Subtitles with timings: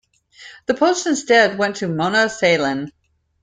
[0.65, 2.89] The post instead went to Mona Sahlin.